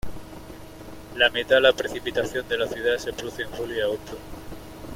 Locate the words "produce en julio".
3.13-3.77